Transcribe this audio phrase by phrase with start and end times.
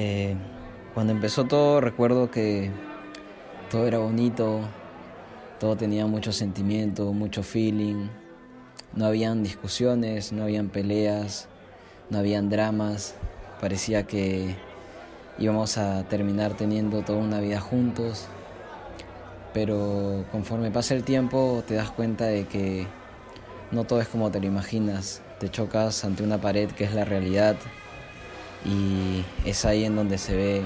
[0.00, 0.36] Eh,
[0.94, 2.70] cuando empezó todo recuerdo que
[3.68, 4.60] todo era bonito,
[5.58, 8.06] todo tenía mucho sentimiento, mucho feeling,
[8.94, 11.48] no habían discusiones, no habían peleas,
[12.10, 13.16] no habían dramas,
[13.60, 14.54] parecía que
[15.36, 18.28] íbamos a terminar teniendo toda una vida juntos,
[19.52, 22.86] pero conforme pasa el tiempo te das cuenta de que
[23.72, 27.04] no todo es como te lo imaginas, te chocas ante una pared que es la
[27.04, 27.56] realidad
[28.64, 30.62] y es ahí en donde se ve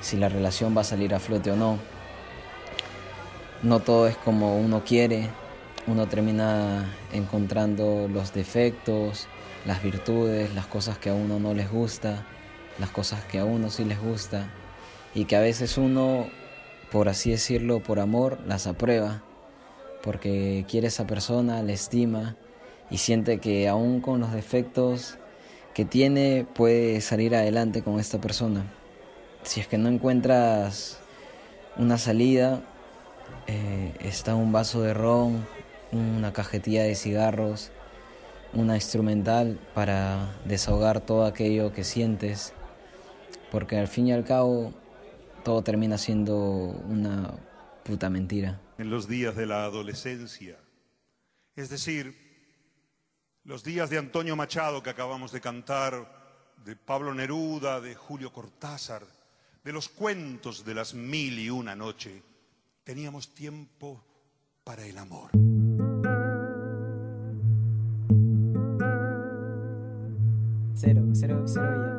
[0.00, 1.78] si la relación va a salir a flote o no.
[3.62, 5.30] No todo es como uno quiere,
[5.86, 9.28] uno termina encontrando los defectos,
[9.64, 12.24] las virtudes, las cosas que a uno no les gusta,
[12.78, 14.48] las cosas que a uno sí les gusta
[15.14, 16.26] y que a veces uno,
[16.90, 19.22] por así decirlo, por amor, las aprueba,
[20.02, 22.36] porque quiere a esa persona, la estima
[22.90, 25.18] y siente que aún con los defectos
[25.76, 28.64] que tiene puede salir adelante con esta persona.
[29.42, 30.98] Si es que no encuentras
[31.76, 32.62] una salida,
[33.46, 35.46] eh, está un vaso de ron,
[35.92, 37.72] una cajetilla de cigarros,
[38.54, 42.54] una instrumental para desahogar todo aquello que sientes,
[43.50, 44.72] porque al fin y al cabo
[45.44, 46.38] todo termina siendo
[46.88, 47.34] una
[47.84, 48.62] puta mentira.
[48.78, 50.56] En los días de la adolescencia,
[51.54, 52.25] es decir,
[53.46, 59.04] los días de Antonio Machado que acabamos de cantar, de Pablo Neruda, de Julio Cortázar,
[59.62, 62.22] de los cuentos de las mil y una noche,
[62.82, 64.04] teníamos tiempo
[64.64, 65.30] para el amor.
[70.74, 71.95] Cero, cero, cero ya.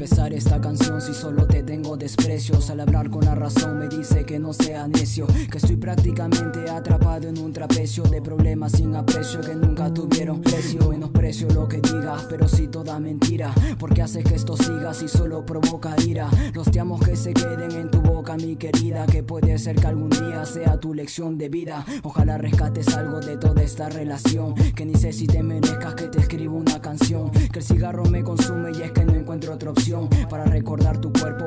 [0.00, 2.70] Empezar esta canción si solo te tengo desprecios?
[2.70, 7.28] Al hablar con la razón me dice que no sea necio, que estoy prácticamente atrapado
[7.28, 10.99] en un trapecio de problemas sin aprecio que nunca tuvieron precio.
[11.30, 15.94] Lo que digas, pero si toda mentira, porque haces que esto siga si solo provoca
[16.04, 16.28] ira.
[16.52, 20.10] Los te que se queden en tu boca, mi querida, que puede ser que algún
[20.10, 21.86] día sea tu lección de vida.
[22.02, 26.18] Ojalá rescates algo de toda esta relación, que ni sé si te merezcas que te
[26.18, 30.08] escriba una canción, que el cigarro me consume y es que no encuentro otra opción
[30.28, 31.39] para recordar tu cuerpo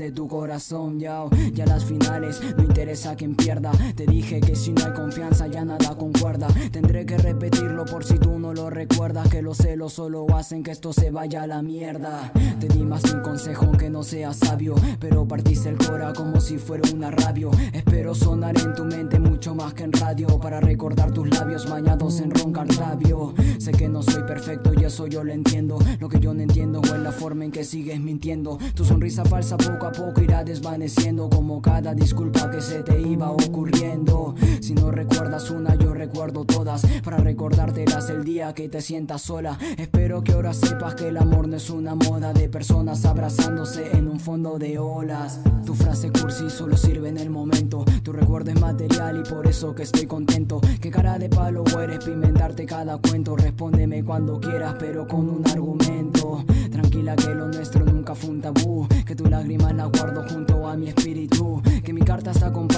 [0.00, 0.98] de tu corazón.
[0.98, 3.70] Ya, ya las finales, no interesa quien pierda.
[3.94, 6.48] Te dije que si no hay confianza ya nada concuerda.
[6.72, 9.28] Tendré que repetirlo por si tú no lo recuerdas.
[9.28, 12.32] Que los celos solo hacen que esto se vaya a la mierda.
[12.58, 16.56] Te di más un consejo que no sea sabio, pero partiste el cora como si
[16.56, 17.50] fuera una rabio.
[17.72, 22.20] Espero sonar en tu mente mucho más que en radio para recordar tus labios bañados
[22.20, 23.34] en ron cartabio.
[23.58, 25.78] Sé que no soy perfecto y eso yo lo entiendo.
[25.98, 28.58] Lo que yo no entiendo es la forma en que sigue mintiendo.
[28.74, 33.30] Tu sonrisa falsa poco a poco irá desvaneciendo como cada disculpa que se te iba
[33.30, 34.34] ocurriendo.
[34.60, 39.58] Si no recuerdas una, yo recuerdo todas para recordártelas el día que te sientas sola.
[39.76, 44.08] Espero que ahora sepas que el amor no es una moda de personas abrazándose en
[44.08, 45.40] un fondo de olas.
[45.64, 47.84] Tu frase cursi solo sirve en el momento.
[48.02, 50.60] Tu recuerdo es material y por eso que estoy contento.
[50.80, 53.36] Que cara de palo eres pimentarte cada cuento.
[53.36, 56.44] Respóndeme cuando quieras, pero con un argumento.
[56.90, 58.88] Tranquila que lo nuestro nunca fue un tabú.
[59.06, 61.62] Que tu lágrima la guardo junto a mi espíritu.
[61.84, 62.69] Que mi cartas te acompañen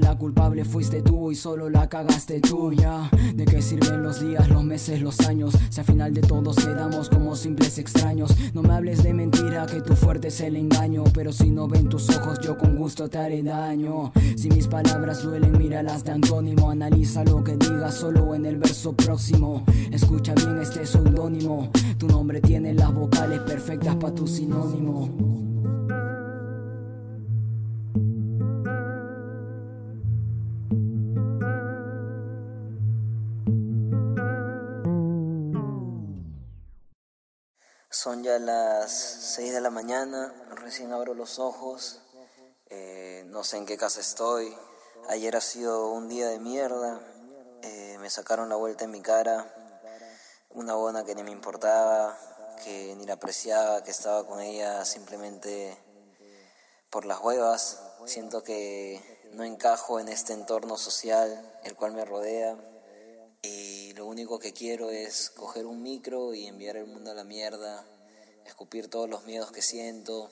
[0.00, 3.08] La culpable fuiste tú y solo la cagaste tú, ya.
[3.34, 5.56] ¿De qué sirven los días, los meses, los años?
[5.68, 8.34] Si al final de todos quedamos como simples extraños.
[8.54, 11.04] No me hables de mentira, que tu fuerte es el engaño.
[11.14, 14.12] Pero si no ven tus ojos, yo con gusto te haré daño.
[14.36, 16.70] Si mis palabras duelen, míralas de antónimo.
[16.70, 19.64] Analiza lo que digas solo en el verso próximo.
[19.90, 21.70] Escucha bien este seudónimo.
[21.98, 25.49] Tu nombre tiene las vocales perfectas para tu sinónimo.
[37.92, 42.00] Son ya las 6 de la mañana, recién abro los ojos,
[42.66, 44.56] eh, no sé en qué casa estoy.
[45.08, 47.00] Ayer ha sido un día de mierda,
[47.62, 49.52] eh, me sacaron la vuelta en mi cara,
[50.50, 52.16] una bona que ni me importaba,
[52.62, 55.76] que ni la apreciaba, que estaba con ella simplemente
[56.90, 57.82] por las huevas.
[58.04, 59.02] Siento que
[59.32, 62.56] no encajo en este entorno social el cual me rodea
[63.42, 67.24] y lo único que quiero es coger un micro y enviar el mundo a la
[67.24, 67.84] mierda,
[68.44, 70.30] escupir todos los miedos que siento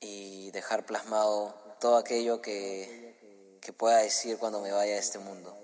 [0.00, 5.56] y dejar plasmado todo aquello que, que pueda decir cuando me vaya a este mundo.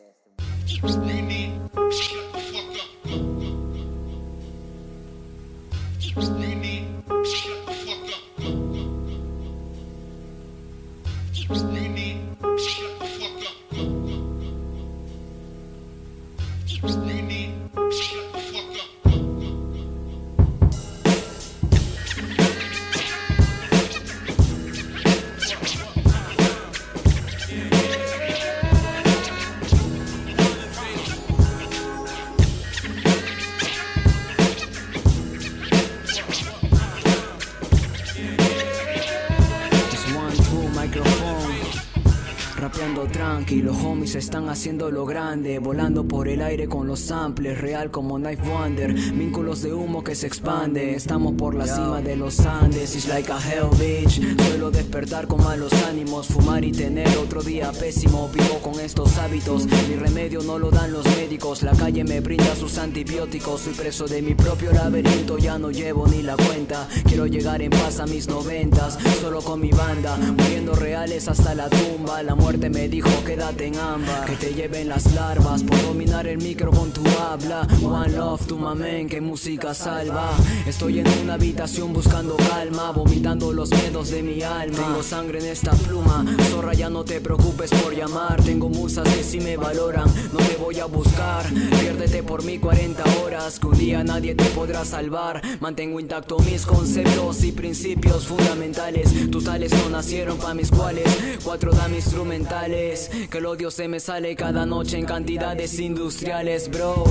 [43.12, 43.62] Yankee.
[43.62, 48.16] Los homies están haciendo lo grande, volando por el aire con los samples, real como
[48.16, 48.92] Knife Wonder.
[48.92, 50.94] Vínculos de humo que se expande.
[50.94, 54.20] Estamos por la cima de los Andes, it's like a hell bitch.
[54.46, 58.28] Suelo despertar con malos ánimos, fumar y tener otro día pésimo.
[58.32, 61.62] Vivo con estos hábitos, mi remedio no lo dan los médicos.
[61.62, 63.62] La calle me brinda sus antibióticos.
[63.62, 66.88] Soy preso de mi propio laberinto, ya no llevo ni la cuenta.
[67.04, 71.68] Quiero llegar en paz a mis noventas, solo con mi banda, muriendo reales hasta la
[71.68, 72.22] tumba.
[72.22, 76.38] La muerte me dijo quédate en ámbar, que te lleven las larvas por dominar el
[76.38, 77.68] micro con tu habla.
[77.82, 80.30] One love to my man, que música salva.
[80.66, 84.76] Estoy en una habitación buscando calma, vomitando los miedos de mi alma.
[84.76, 88.42] Tengo sangre en esta pluma, zorra ya no te preocupes por llamar.
[88.42, 91.44] Tengo musas que si me valoran, no te voy a buscar.
[91.80, 95.42] Piérdete por mí 40 horas, que un día nadie te podrá salvar.
[95.60, 99.30] Mantengo intacto mis conceptos y principios fundamentales.
[99.30, 101.06] Tus tales no nacieron pa' mis cuales.
[101.44, 101.92] Cuatro dam
[102.36, 107.04] Que el odio se me sale cada noche en cantidades industriales, bro.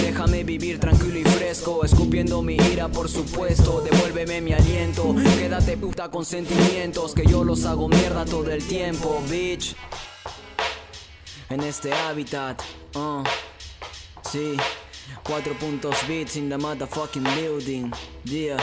[0.00, 3.82] Déjame vivir tranquilo y fresco, escupiendo mi ira, por supuesto.
[3.82, 9.22] Devuélveme mi aliento, quédate puta con sentimientos, que yo los hago mierda todo el tiempo,
[9.28, 9.76] bitch.
[11.50, 12.62] En este hábitat,
[12.94, 13.22] uh,
[14.30, 14.56] sí.
[15.22, 17.92] Cuatro puntos beats in the motherfucking building,
[18.24, 18.56] yeah.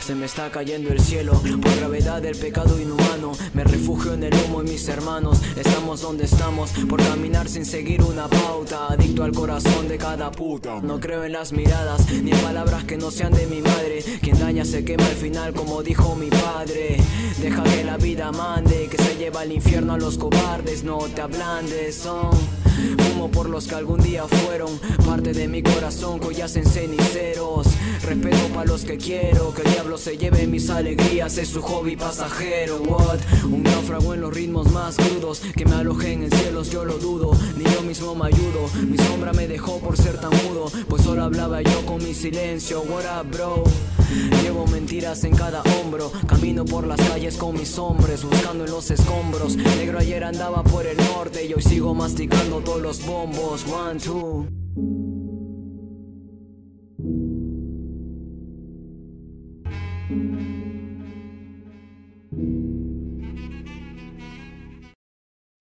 [0.00, 3.32] Se me está cayendo el cielo por gravedad del pecado inhumano.
[3.54, 5.40] Me refugio en el humo y mis hermanos.
[5.56, 8.88] Estamos donde estamos por caminar sin seguir una pauta.
[8.88, 10.80] Adicto al corazón de cada puta.
[10.80, 14.02] No creo en las miradas ni en palabras que no sean de mi madre.
[14.20, 16.98] Quien daña se quema al final, como dijo mi padre.
[17.40, 20.84] Deja que la vida mande, que se lleva al infierno a los cobardes.
[20.84, 22.65] No te ablandes, son.
[23.16, 27.66] Por los que algún día fueron parte de mi corazón hoy hacen ceniceros.
[28.02, 31.96] Respeto para los que quiero, que el diablo se lleve mis alegrías, es su hobby
[31.96, 32.76] pasajero.
[32.82, 33.18] What?
[33.44, 37.32] Un náufrago en los ritmos más crudos, que me alojen en cielos, yo lo dudo,
[37.56, 38.70] ni yo mismo me ayudo.
[38.86, 42.82] Mi sombra me dejó por ser tan mudo, pues solo hablaba yo con mi silencio.
[42.82, 43.64] What up, bro?
[44.42, 48.90] Llevo mentiras en cada hombro, camino por las calles con mis hombres, buscando en los
[48.90, 49.56] escombros.
[49.56, 53.64] Negro ayer andaba por el norte y hoy sigo masticando todos los bombos.
[53.66, 54.46] One, two.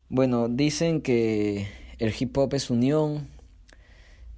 [0.10, 1.68] Bueno, dicen que
[2.00, 3.28] el hip hop es unión,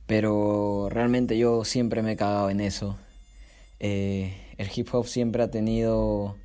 [0.07, 2.97] pero realmente yo siempre me he cagado en eso.
[3.79, 6.35] Eh, el hip hop siempre ha tenido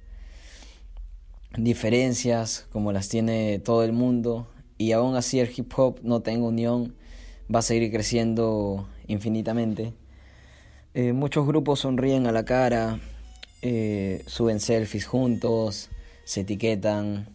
[1.57, 4.52] diferencias como las tiene todo el mundo
[4.83, 6.97] y aún así el hip hop no tenga unión,
[7.55, 9.95] va a seguir creciendo infinitamente.
[10.95, 12.99] Eh, muchos grupos sonríen a la cara,
[13.63, 15.89] eh, suben selfies juntos,
[16.25, 17.29] se etiquetan,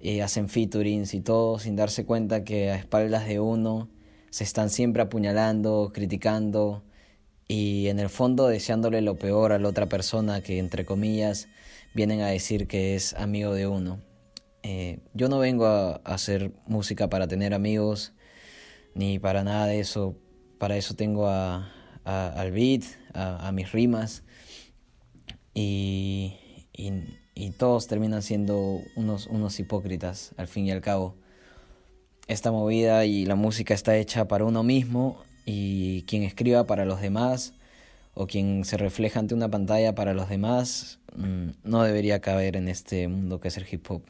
[0.00, 3.90] eh, hacen featurings y todo sin darse cuenta que a espaldas de uno
[4.30, 6.82] se están siempre apuñalando, criticando
[7.48, 11.48] y en el fondo deseándole lo peor a la otra persona que entre comillas
[11.92, 14.11] vienen a decir que es amigo de uno.
[14.62, 18.12] Eh, yo no vengo a, hacer música para tener amigos
[18.94, 20.16] ni para nada de eso.
[20.58, 21.72] Para eso tengo a,
[22.04, 24.22] al beat, a, mis rimas
[25.54, 26.38] y,
[27.58, 31.16] todos terminan siendo unos, unos hipócritas al fin y al cabo.
[32.28, 37.00] Esta movida y la música está hecha para uno mismo y quien escriba para los
[37.00, 37.54] demás
[38.14, 42.68] o quien se refleja ante una pantalla para los demás mm, no debería caber en
[42.68, 44.02] este mundo que es el hip hop.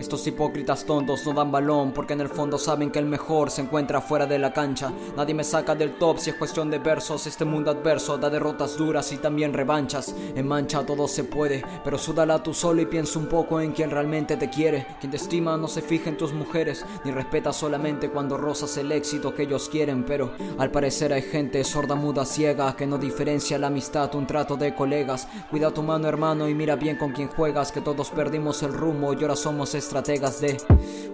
[0.00, 3.60] Estos hipócritas tontos no dan balón porque en el fondo saben que el mejor se
[3.60, 4.90] encuentra fuera de la cancha.
[5.14, 7.26] Nadie me saca del top si es cuestión de versos.
[7.26, 10.14] Este mundo adverso da derrotas duras y también revanchas.
[10.34, 13.90] En mancha todo se puede, pero súdala tú solo y piensa un poco en quien
[13.90, 14.86] realmente te quiere.
[15.00, 18.92] Quien te estima no se fija en tus mujeres, ni respeta solamente cuando rozas el
[18.92, 20.04] éxito que ellos quieren.
[20.04, 24.56] Pero al parecer hay gente sorda, muda, ciega que no diferencia la amistad, un trato
[24.56, 25.28] de colegas.
[25.50, 27.70] Cuida tu mano, hermano, y mira bien con quien juegas.
[27.70, 30.56] Que todos perdimos el rumbo y ahora somos estrategas de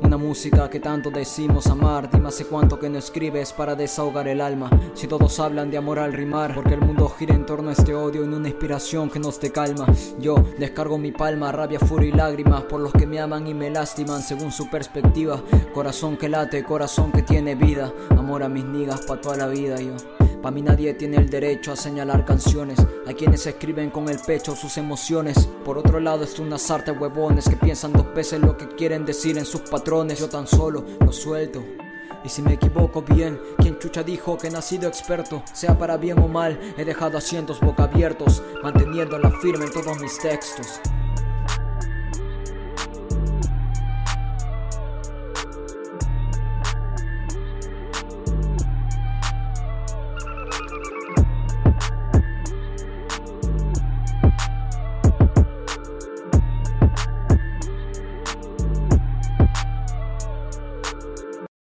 [0.02, 2.10] una música que tanto decimos amar.
[2.10, 4.68] Dime hace cuánto que no escribes para desahogar el alma.
[4.92, 7.94] Si todos hablan de amor al rimar, porque el mundo gira en torno a este
[7.94, 9.86] odio en una inspiración que nos te calma.
[10.18, 13.70] Yo descargo mi palma, rabia, furia y lágrimas por los que me aman y me
[13.70, 15.42] lastiman según su perspectiva.
[15.72, 17.94] Corazón que late, corazón que tiene vida.
[18.10, 19.94] Amor a mis nigas pa' toda la vida, yo.
[20.42, 22.78] Pa' mí nadie tiene el derecho a señalar canciones.
[23.06, 25.48] Hay quienes escriben con el pecho sus emociones.
[25.64, 29.38] Por otro lado, es una sarta huevones que piensan dos veces lo que quieren decir
[29.38, 30.20] en sus patrones.
[30.20, 31.64] Yo tan solo lo suelto
[32.24, 36.28] Y si me equivoco bien, quien chucha dijo que nacido experto, sea para bien o
[36.28, 40.80] mal, he dejado asientos boca abiertos, manteniéndola firme en todos mis textos.